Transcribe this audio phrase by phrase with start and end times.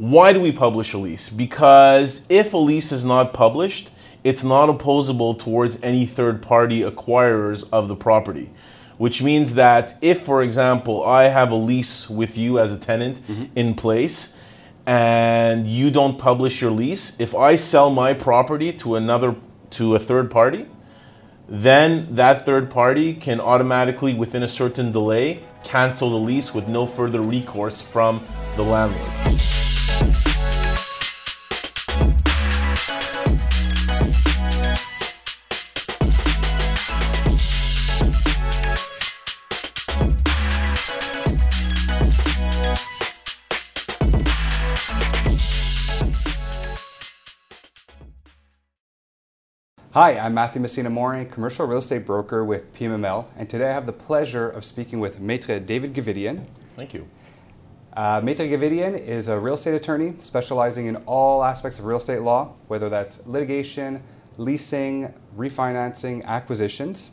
[0.00, 1.28] Why do we publish a lease?
[1.28, 3.90] Because if a lease is not published,
[4.22, 8.48] it's not opposable towards any third party acquirers of the property.
[8.98, 13.18] Which means that if, for example, I have a lease with you as a tenant
[13.26, 13.46] mm-hmm.
[13.56, 14.38] in place
[14.86, 19.34] and you don't publish your lease, if I sell my property to another
[19.70, 20.66] to a third party,
[21.48, 26.86] then that third party can automatically, within a certain delay, cancel the lease with no
[26.86, 28.24] further recourse from
[28.54, 29.67] the landlord.
[49.98, 53.84] Hi, I'm Matthew Messina Morin, commercial real estate broker with PMML, and today I have
[53.84, 56.46] the pleasure of speaking with Maitre David Gavidian.
[56.76, 57.08] Thank you.
[57.98, 62.20] Uh, Maitre Gavidian is a real estate attorney specializing in all aspects of real estate
[62.20, 64.00] law, whether that's litigation,
[64.36, 67.10] leasing, refinancing, acquisitions.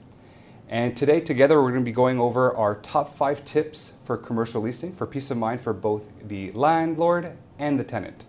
[0.70, 4.62] And today, together, we're going to be going over our top five tips for commercial
[4.62, 8.26] leasing for peace of mind for both the landlord and the tenant.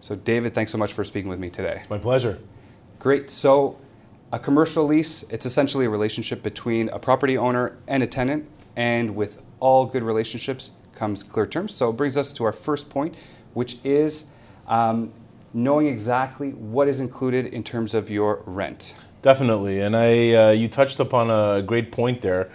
[0.00, 1.80] So, David, thanks so much for speaking with me today.
[1.82, 2.38] It's My pleasure.
[2.98, 3.30] Great.
[3.30, 3.78] So,
[4.32, 9.14] a commercial lease, it's essentially a relationship between a property owner and a tenant, and
[9.14, 11.74] with all good relationships comes clear terms.
[11.74, 13.14] So, it brings us to our first point,
[13.54, 14.26] which is
[14.66, 15.12] um,
[15.54, 18.94] knowing exactly what is included in terms of your rent.
[19.22, 22.50] Definitely, and I uh, you touched upon a great point there,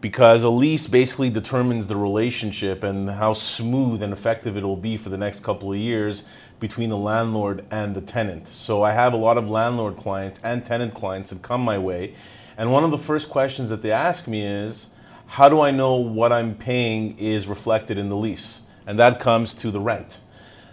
[0.00, 4.96] because a lease basically determines the relationship and how smooth and effective it will be
[4.96, 6.24] for the next couple of years
[6.60, 8.46] between the landlord and the tenant.
[8.46, 12.14] So I have a lot of landlord clients and tenant clients that come my way,
[12.56, 14.90] and one of the first questions that they ask me is,
[15.26, 18.62] how do I know what I'm paying is reflected in the lease?
[18.86, 20.20] And that comes to the rent.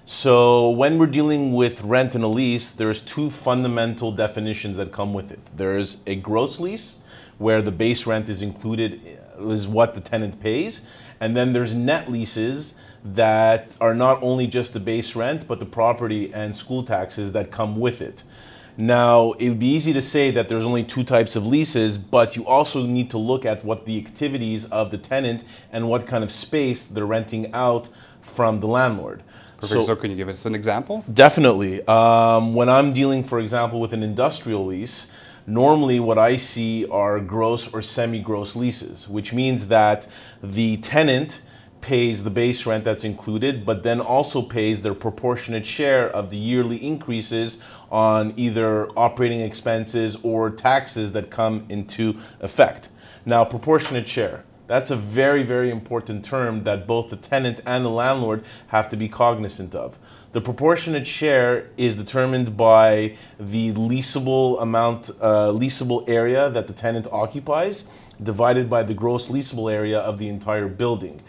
[0.05, 5.13] So when we're dealing with rent and a lease, there's two fundamental definitions that come
[5.13, 5.39] with it.
[5.55, 6.99] There's a gross lease,
[7.37, 9.01] where the base rent is included,
[9.39, 10.85] is what the tenant pays,
[11.19, 15.65] and then there's net leases that are not only just the base rent, but the
[15.65, 18.23] property and school taxes that come with it.
[18.75, 22.35] Now, it would be easy to say that there's only two types of leases, but
[22.35, 26.23] you also need to look at what the activities of the tenant and what kind
[26.23, 27.89] of space they're renting out
[28.21, 29.21] from the landlord.
[29.57, 29.85] Perfect.
[29.85, 31.05] So, can you give us an example?
[31.13, 31.85] Definitely.
[31.87, 35.11] Um, when I'm dealing, for example, with an industrial lease,
[35.45, 40.07] normally what I see are gross or semi gross leases, which means that
[40.41, 41.41] the tenant
[41.83, 46.37] pays the base rent that's included, but then also pays their proportionate share of the
[46.37, 47.59] yearly increases
[47.91, 52.89] on either operating expenses or taxes that come into effect.
[53.25, 54.45] Now, proportionate share.
[54.65, 58.95] That's a very, very important term that both the tenant and the landlord have to
[58.95, 59.99] be cognizant of.
[60.31, 67.07] The proportionate share is determined by the leasable amount, uh, leasable area that the tenant
[67.11, 67.87] occupies,
[68.21, 71.21] divided by the gross leasable area of the entire building.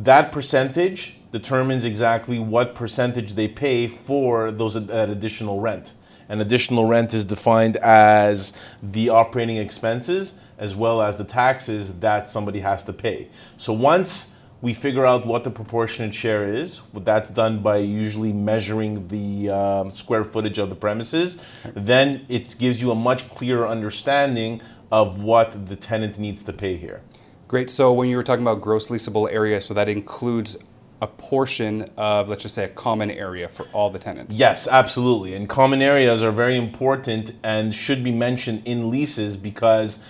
[0.00, 5.92] That percentage determines exactly what percentage they pay for those that additional rent.
[6.26, 12.28] And additional rent is defined as the operating expenses as well as the taxes that
[12.28, 13.28] somebody has to pay.
[13.58, 19.06] So once we figure out what the proportionate share is, that's done by usually measuring
[19.08, 21.38] the um, square footage of the premises,
[21.74, 26.76] then it gives you a much clearer understanding of what the tenant needs to pay
[26.76, 27.02] here.
[27.50, 27.68] Great.
[27.68, 30.56] So, when you were talking about gross leasable area, so that includes
[31.02, 34.36] a portion of, let's just say, a common area for all the tenants.
[34.36, 35.34] Yes, absolutely.
[35.34, 40.00] And common areas are very important and should be mentioned in leases because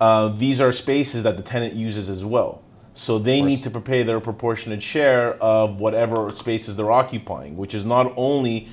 [0.00, 2.60] uh, these are spaces that the tenant uses as well.
[2.94, 7.84] So they need to pay their proportionate share of whatever spaces they're occupying, which is
[7.84, 8.68] not only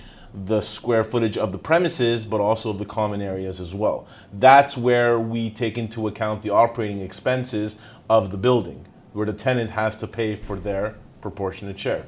[0.46, 4.08] the square footage of the premises, but also of the common areas as well.
[4.34, 9.72] That's where we take into account the operating expenses of the building, where the tenant
[9.72, 12.06] has to pay for their proportionate share.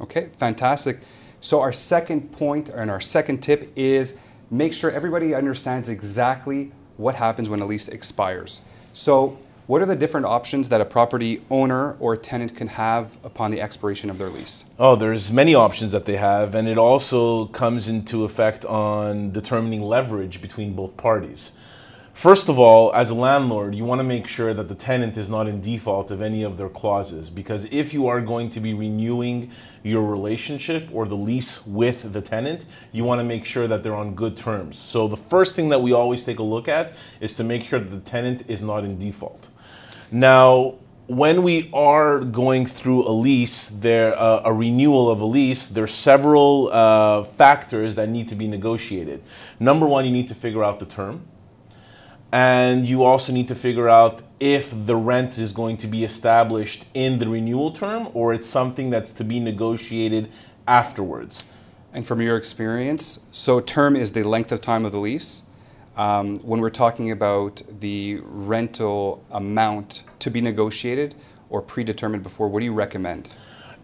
[0.00, 1.00] Okay, fantastic.
[1.40, 4.18] So, our second point and our second tip is
[4.50, 8.62] make sure everybody understands exactly what happens when a lease expires.
[8.92, 13.50] So, what are the different options that a property owner or tenant can have upon
[13.50, 14.64] the expiration of their lease?
[14.78, 19.82] Oh, there's many options that they have, and it also comes into effect on determining
[19.82, 21.52] leverage between both parties.
[22.14, 25.28] First of all, as a landlord, you want to make sure that the tenant is
[25.28, 28.72] not in default of any of their clauses because if you are going to be
[28.72, 29.50] renewing
[29.82, 33.94] your relationship or the lease with the tenant, you want to make sure that they're
[33.94, 34.78] on good terms.
[34.78, 37.78] So the first thing that we always take a look at is to make sure
[37.78, 39.50] that the tenant is not in default.
[40.10, 40.76] Now,
[41.06, 45.92] when we are going through a lease, there uh, a renewal of a lease, there's
[45.92, 49.22] several uh, factors that need to be negotiated.
[49.58, 51.26] Number one, you need to figure out the term,
[52.32, 56.86] and you also need to figure out if the rent is going to be established
[56.94, 60.30] in the renewal term or it's something that's to be negotiated
[60.66, 61.44] afterwards.
[61.92, 65.44] And from your experience, so term is the length of time of the lease.
[65.98, 71.16] Um, when we're talking about the rental amount to be negotiated
[71.50, 73.34] or predetermined before, what do you recommend?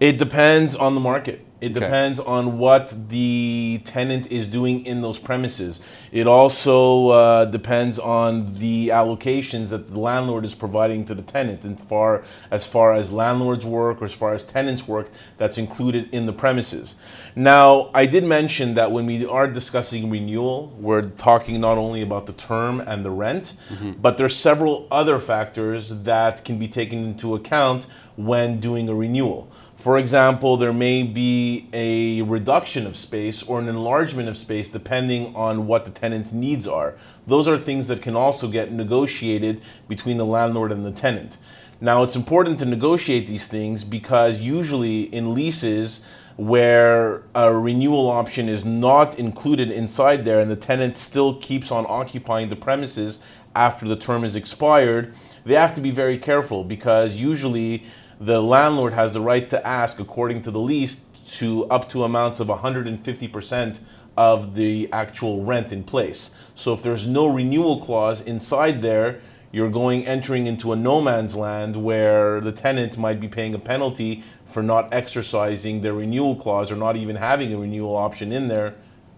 [0.00, 1.40] It depends on the market.
[1.60, 1.80] It Okay.
[1.80, 5.80] depends on what the tenant is doing in those premises.
[6.12, 11.64] It also uh, depends on the allocations that the landlord is providing to the tenant,
[11.64, 15.08] and far as far as landlords work or as far as tenants work,
[15.38, 16.96] that's included in the premises.
[17.34, 22.26] Now, I did mention that when we are discussing renewal, we're talking not only about
[22.26, 23.54] the term and the rent,
[24.02, 27.86] but there's several other factors that can be taken into account
[28.16, 29.48] when doing a renewal.
[29.84, 35.36] For example, there may be a reduction of space or an enlargement of space depending
[35.36, 36.94] on what the tenant's needs are.
[37.26, 41.36] Those are things that can also get negotiated between the landlord and the tenant.
[41.82, 46.02] Now, it's important to negotiate these things because usually in leases
[46.36, 51.84] where a renewal option is not included inside there and the tenant still keeps on
[51.90, 53.20] occupying the premises
[53.54, 55.12] after the term is expired,
[55.44, 57.84] they have to be very careful because usually
[58.24, 61.04] the landlord has the right to ask, according to the lease,
[61.36, 63.80] to up to amounts of 150%
[64.16, 66.38] of the actual rent in place.
[66.54, 69.20] So if there's no renewal clause inside there,
[69.52, 73.58] you're going entering into a no man's land where the tenant might be paying a
[73.58, 78.48] penalty for not exercising their renewal clause or not even having a renewal option in
[78.48, 78.74] there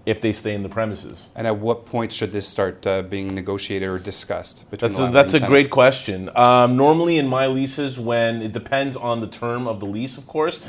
[0.07, 1.29] if they stay in the premises.
[1.35, 5.07] And at what point should this start uh, being negotiated or discussed between That's the
[5.07, 6.31] a, that's a great question.
[6.37, 10.29] Um, normally, in my leases, when it depends on the term of the lease, of
[10.29, 10.61] course,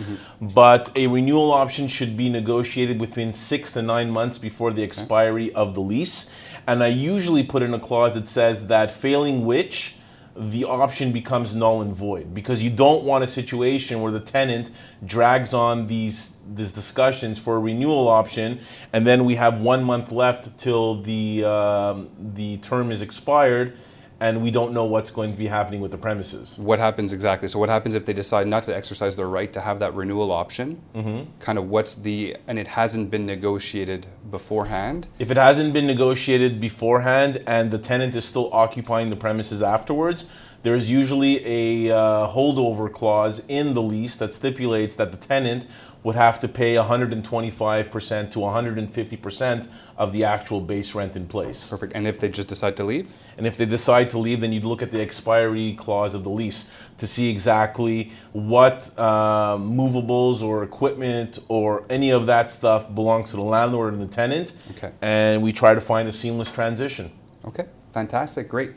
[0.42, 5.54] but a renewal option should be negotiated within six to nine months before the expiry
[5.54, 6.32] of the lease.
[6.66, 9.96] And I usually put in a clause that says that failing which,
[10.38, 12.34] the option becomes null and void.
[12.34, 14.70] Because you don't want a situation where the tenant
[15.06, 18.58] drags on these these discussions for a renewal option
[18.94, 23.78] and then we have one month left till the um, the term is expired
[24.20, 26.58] and we don't know what's going to be happening with the premises.
[26.58, 27.48] What happens exactly?
[27.48, 30.32] So what happens if they decide not to exercise their right to have that renewal
[30.32, 30.82] option?
[30.96, 31.30] Mm-hmm.
[31.40, 35.08] Kind of what's the and it hasn't been negotiated beforehand.
[35.20, 40.28] If it hasn't been negotiated beforehand and the tenant is still occupying the premises afterwards,
[40.64, 45.68] there's usually a uh, holdover clause in the lease that stipulates that the tenant
[46.04, 49.68] would have to pay 125% to 150%
[49.98, 51.70] of the actual base rent in place.
[51.70, 51.94] Perfect.
[51.96, 53.12] And if they just decide to leave?
[53.38, 56.30] And if they decide to leave, then you'd look at the expiry clause of the
[56.30, 63.32] lease to see exactly what uh, movables or equipment or any of that stuff belongs
[63.32, 64.56] to the landlord and the tenant.
[64.72, 64.92] Okay.
[65.02, 67.12] And we try to find a seamless transition.
[67.46, 68.72] Okay, fantastic, great.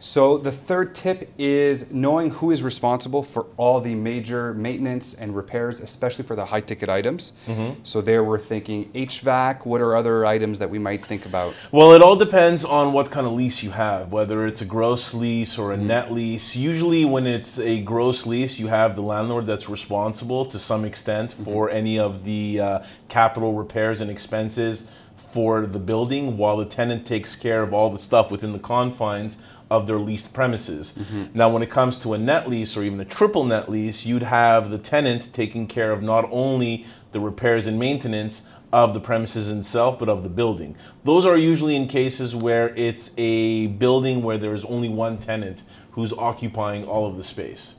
[0.00, 5.36] So the third tip is knowing who is responsible for all the major maintenance and
[5.36, 7.34] repairs, especially for the high ticket items.
[7.46, 7.80] Mm-hmm.
[7.82, 11.54] So there we're thinking HVAC, what are other items that we might think about?
[11.70, 15.12] Well, it all depends on what kind of lease you have, whether it's a gross
[15.12, 15.88] lease or a mm-hmm.
[15.88, 16.56] net lease.
[16.56, 21.32] Usually, when it's a gross lease, you have the landlord that's responsible to some extent
[21.32, 21.44] mm-hmm.
[21.44, 22.78] for any of the uh,
[23.10, 27.98] capital repairs and expenses for the building, while the tenant takes care of all the
[27.98, 30.98] stuff within the confines of their leased premises.
[31.32, 34.22] Now, when it comes to a net lease or even a triple net lease, you'd
[34.22, 39.48] have the tenant taking care of not only the repairs and maintenance of the premises
[39.48, 40.76] itself, but of the building.
[41.04, 46.12] Those are usually in cases where it's a building where there's only one tenant who's
[46.12, 47.76] occupying all of the space.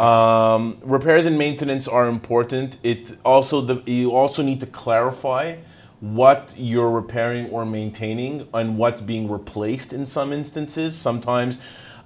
[0.00, 2.78] Um, repairs and maintenance are important.
[2.82, 5.56] It also the, you also need to clarify
[6.00, 10.96] what you're repairing or maintaining and what's being replaced in some instances.
[10.96, 11.58] Sometimes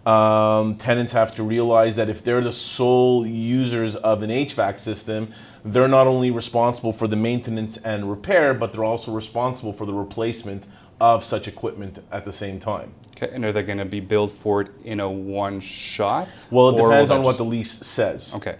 [0.07, 5.33] um, tenants have to realize that if they're the sole users of an HVAC system,
[5.64, 9.92] they're not only responsible for the maintenance and repair, but they're also responsible for the
[9.92, 10.66] replacement
[11.00, 12.92] of such equipment at the same time.
[13.16, 16.28] Okay, and are they going to be billed for it in a one shot?
[16.50, 18.35] Well, it depends on what the lease says.
[18.35, 18.57] Okay,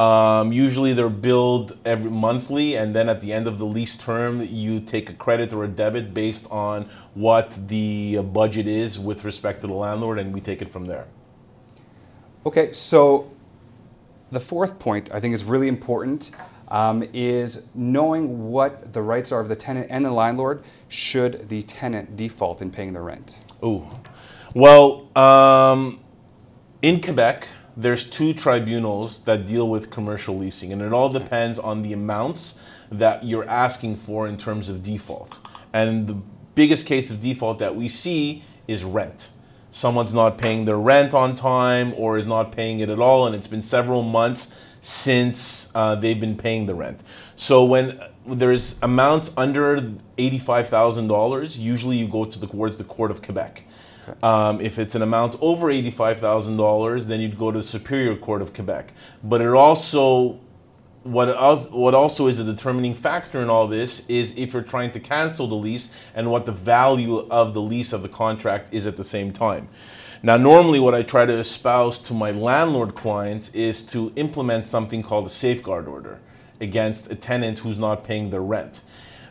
[0.00, 4.40] Um, usually they're billed every monthly, and then at the end of the lease term,
[4.40, 9.60] you take a credit or a debit based on what the budget is with respect
[9.60, 11.06] to the landlord, and we take it from there.
[12.46, 13.30] Okay, so
[14.30, 16.30] the fourth point I think is really important
[16.68, 21.60] um, is knowing what the rights are of the tenant and the landlord should the
[21.64, 23.40] tenant default in paying the rent.
[23.62, 23.86] Ooh,
[24.54, 26.00] well, um,
[26.80, 31.82] in Quebec, there's two tribunals that deal with commercial leasing, and it all depends on
[31.82, 32.60] the amounts
[32.90, 35.38] that you're asking for in terms of default.
[35.72, 36.16] And the
[36.54, 39.30] biggest case of default that we see is rent.
[39.70, 43.36] Someone's not paying their rent on time or is not paying it at all, and
[43.36, 47.02] it's been several months since uh, they've been paying the rent.
[47.36, 49.80] So when there's amounts under
[50.18, 53.64] $85,000, usually you go to the, towards the Court of Quebec.
[54.22, 58.52] Um, if it's an amount over $85,000, then you'd go to the Superior Court of
[58.52, 58.92] Quebec.
[59.22, 60.40] But it also,
[61.02, 64.90] what, else, what also is a determining factor in all this is if you're trying
[64.92, 68.86] to cancel the lease and what the value of the lease of the contract is
[68.86, 69.68] at the same time.
[70.22, 75.02] Now, normally, what I try to espouse to my landlord clients is to implement something
[75.02, 76.20] called a safeguard order
[76.60, 78.82] against a tenant who's not paying their rent.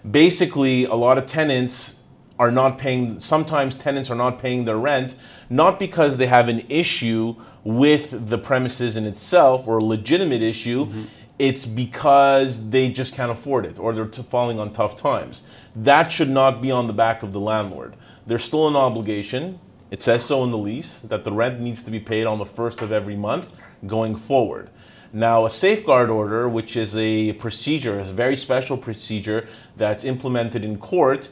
[0.09, 1.98] Basically, a lot of tenants
[2.39, 5.15] are not paying, sometimes tenants are not paying their rent,
[5.49, 10.85] not because they have an issue with the premises in itself or a legitimate issue,
[10.85, 11.03] mm-hmm.
[11.37, 15.45] it's because they just can't afford it or they're t- falling on tough times.
[15.75, 17.95] That should not be on the back of the landlord.
[18.25, 19.59] There's still an obligation.
[19.91, 22.45] It says so in the lease that the rent needs to be paid on the
[22.45, 23.51] first of every month
[23.85, 24.69] going forward.
[25.11, 30.77] Now, a safeguard order, which is a procedure, a very special procedure that's implemented in
[30.77, 31.29] court,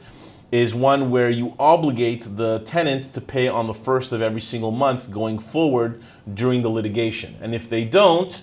[0.52, 4.72] is one where you obligate the tenant to pay on the first of every single
[4.72, 6.02] month going forward
[6.34, 7.36] during the litigation.
[7.42, 8.42] And if they don't,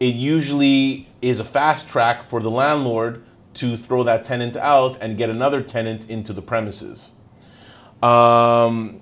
[0.00, 3.24] it usually is a fast track for the landlord
[3.54, 7.12] to throw that tenant out and get another tenant into the premises.
[8.02, 9.00] Um,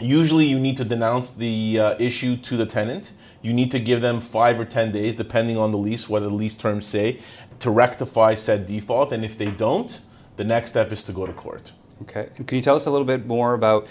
[0.00, 3.12] usually, you need to denounce the uh, issue to the tenant.
[3.42, 6.30] You need to give them five or 10 days, depending on the lease, what the
[6.30, 7.20] lease terms say,
[7.60, 9.12] to rectify said default.
[9.12, 10.00] And if they don't,
[10.36, 11.72] the next step is to go to court.
[12.02, 12.28] Okay.
[12.36, 13.86] And can you tell us a little bit more about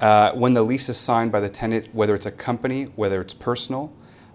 [0.00, 3.34] uh, when the lease is signed by the tenant, whether it's a company, whether it's
[3.34, 3.92] personal,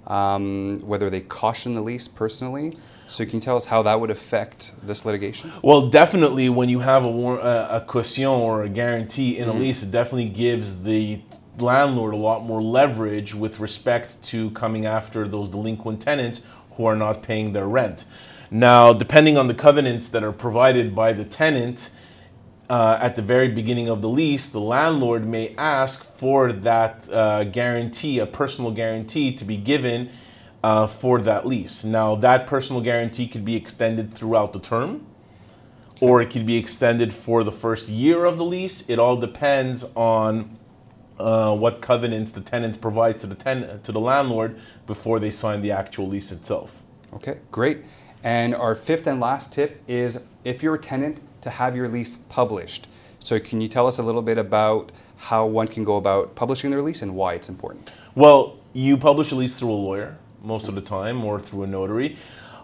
[0.08, 2.78] um, whether they caution the lease personally?
[3.08, 5.51] So can you tell us how that would affect this litigation?
[5.62, 9.58] Well, definitely when you have a, a caution or a guarantee in mm-hmm.
[9.58, 11.22] a lease, it definitely gives the
[11.60, 16.96] landlord a lot more leverage with respect to coming after those delinquent tenants who are
[16.96, 18.06] not paying their rent.
[18.50, 21.92] Now, depending on the covenants that are provided by the tenant,
[22.72, 27.44] uh, at the very beginning of the lease, the landlord may ask for that uh,
[27.44, 30.10] guarantee, a personal guarantee, to be given
[30.63, 31.84] uh, for that lease.
[31.84, 35.06] Now, that personal guarantee could be extended throughout the term,
[36.00, 38.90] or it could be extended for the first year of the lease.
[38.90, 40.58] It all depends on
[41.20, 45.62] uh, what covenants the tenant provides to the ten- to the landlord before they sign
[45.62, 46.82] the actual lease itself.
[47.16, 47.80] Okay, great.
[48.24, 52.16] And our fifth and last tip is if you're a tenant to have your lease
[52.16, 52.88] published.
[53.20, 56.72] So can you tell us a little bit about how one can go about publishing
[56.72, 57.92] their lease and why it's important?
[58.16, 61.68] Well, you publish a lease through a lawyer most of the time or through a
[61.68, 62.18] notary.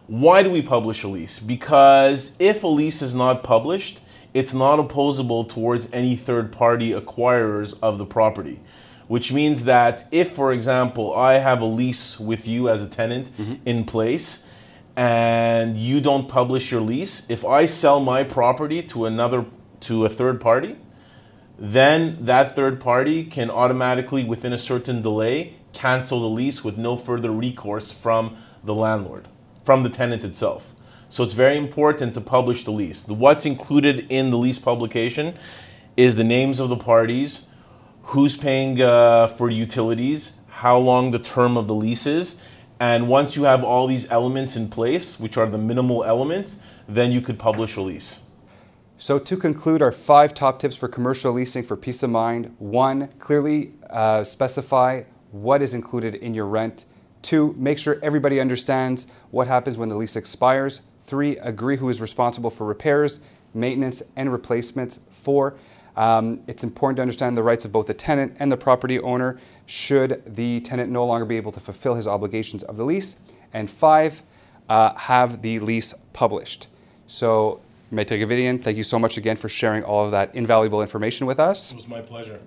[0.08, 1.40] Why do we publish a lease?
[1.40, 4.00] Because if a lease is not published,
[4.34, 8.60] it's not opposable towards any third party acquirers of the property.
[9.08, 13.30] Which means that if, for example, I have a lease with you as a tenant
[13.38, 13.56] mm-hmm.
[13.66, 14.47] in place,
[14.98, 19.46] and you don't publish your lease, if I sell my property to another
[19.82, 20.75] to a third party,
[21.60, 26.98] then that third party can automatically within a certain delay cancel the lease with no
[26.98, 29.27] further recourse from the landlord,
[29.63, 30.74] from the tenant itself.
[31.10, 33.08] So it's very important to publish the lease.
[33.08, 35.36] What's included in the lease publication
[35.96, 37.48] is the names of the parties,
[38.01, 42.42] who's paying uh, for utilities, how long the term of the lease is,
[42.79, 47.12] and once you have all these elements in place, which are the minimal elements, then
[47.12, 48.22] you could publish a lease.
[49.00, 53.07] So, to conclude, our five top tips for commercial leasing for peace of mind one,
[53.19, 56.86] clearly uh, specify what is included in your rent.
[57.22, 60.81] Two, make sure everybody understands what happens when the lease expires.
[61.00, 63.19] Three, agree who is responsible for repairs,
[63.53, 65.00] maintenance, and replacements.
[65.12, 65.55] Four,
[65.98, 69.39] um, it's important to understand the rights of both the tenant and the property owner
[69.66, 73.18] should the tenant no longer be able to fulfill his obligations of the lease.
[73.51, 74.22] And five,
[74.70, 76.68] uh, have the lease published.
[77.08, 81.25] So, Maitre Gavidian, thank you so much again for sharing all of that invaluable information
[81.25, 81.72] with us.
[81.72, 82.39] It was my pleasure.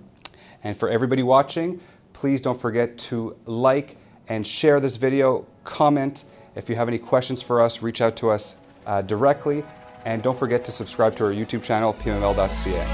[0.63, 1.81] And for everybody watching,
[2.13, 3.97] please don't forget to like
[4.29, 6.25] and share this video, comment.
[6.55, 8.55] If you have any questions for us, reach out to us
[8.85, 9.63] uh, directly.
[10.05, 12.87] And don't forget to subscribe to our YouTube channel, pmml.ca.